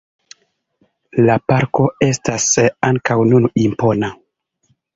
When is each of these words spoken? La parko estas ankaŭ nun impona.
La 1.29 1.35
parko 1.51 1.85
estas 2.09 2.49
ankaŭ 2.89 3.21
nun 3.35 3.49
impona. 3.69 4.13